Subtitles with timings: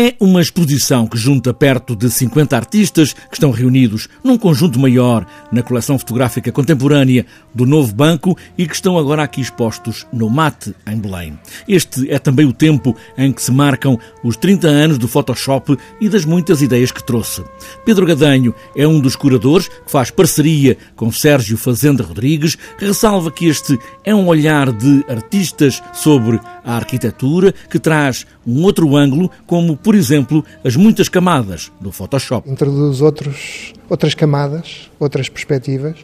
[0.00, 5.26] É uma exposição que junta perto de 50 artistas que estão reunidos num conjunto maior
[5.50, 10.72] na coleção fotográfica contemporânea do Novo Banco e que estão agora aqui expostos no MAT,
[10.86, 11.36] em Belém.
[11.66, 16.08] Este é também o tempo em que se marcam os 30 anos do Photoshop e
[16.08, 17.42] das muitas ideias que trouxe.
[17.84, 23.46] Pedro Gadanho é um dos curadores que faz parceria com Sérgio Fazenda Rodrigues, ressalva que
[23.46, 29.76] este é um olhar de artistas sobre a arquitetura que traz um outro ângulo, como
[29.88, 32.46] por exemplo, as muitas camadas do Photoshop.
[32.50, 35.96] Introduz outros, outras camadas, outras perspectivas,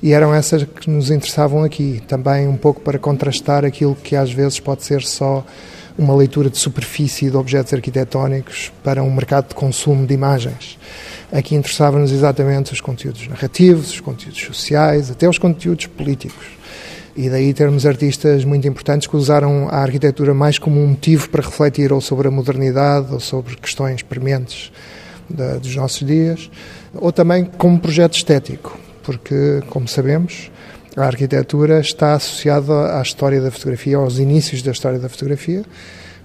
[0.00, 2.00] e eram essas que nos interessavam aqui.
[2.06, 5.44] Também um pouco para contrastar aquilo que às vezes pode ser só
[5.98, 10.78] uma leitura de superfície de objetos arquitetónicos para um mercado de consumo de imagens.
[11.32, 16.46] Aqui interessava-nos exatamente os conteúdos narrativos, os conteúdos sociais, até os conteúdos políticos.
[17.14, 21.42] E daí termos artistas muito importantes que usaram a arquitetura mais como um motivo para
[21.42, 24.72] refletir ou sobre a modernidade ou sobre questões prementes
[25.28, 26.50] da, dos nossos dias,
[26.94, 30.50] ou também como projeto estético, porque, como sabemos,
[30.96, 35.64] a arquitetura está associada à história da fotografia, aos inícios da história da fotografia,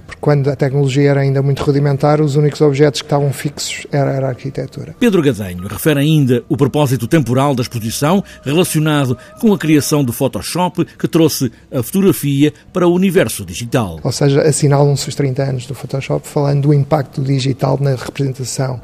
[0.07, 4.11] porque quando a tecnologia era ainda muito rudimentar, os únicos objetos que estavam fixos era,
[4.11, 4.95] era a arquitetura.
[4.99, 10.85] Pedro Gadenho refere ainda o propósito temporal da exposição relacionado com a criação do Photoshop
[10.97, 13.99] que trouxe a fotografia para o universo digital.
[14.01, 18.81] Ou seja, assinalam-se os 30 anos do Photoshop falando do impacto digital na representação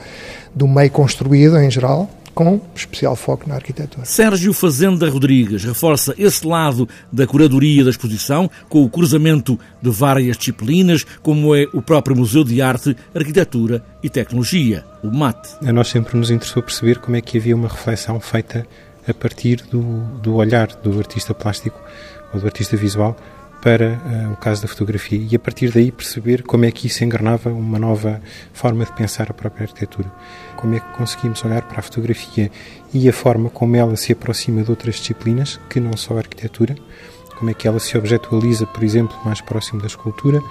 [0.54, 4.06] do meio construído em geral, com especial foco na arquitetura.
[4.06, 10.38] Sérgio Fazenda Rodrigues reforça esse lado da curadoria da exposição com o cruzamento de várias
[10.38, 15.58] disciplinas, como é o próprio Museu de Arte, Arquitetura e Tecnologia, o MAT.
[15.66, 18.66] A nós sempre nos interessou perceber como é que havia uma reflexão feita
[19.08, 19.82] a partir do,
[20.22, 21.80] do olhar do artista plástico
[22.34, 23.16] ou do artista visual
[23.64, 27.02] para uh, o caso da fotografia e a partir daí perceber como é que isso
[27.02, 30.12] engrenava uma nova forma de pensar a própria arquitetura.
[30.58, 32.52] Como é que conseguimos olhar para a fotografia
[32.94, 36.76] e a forma como ela se aproxima de outras disciplinas, que não só a arquitetura,
[37.44, 40.42] como é que ela se objetualiza, por exemplo, mais próximo da escultura,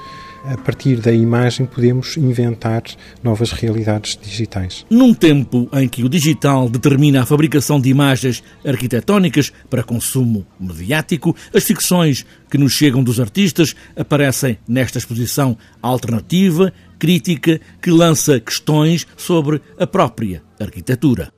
[0.44, 2.82] a partir da imagem podemos inventar
[3.22, 4.84] novas realidades digitais.
[4.90, 11.34] Num tempo em que o digital determina a fabricação de imagens arquitetónicas para consumo mediático,
[11.54, 19.06] as ficções que nos chegam dos artistas aparecem nesta exposição alternativa, crítica, que lança questões
[19.16, 21.32] sobre a própria arquitetura.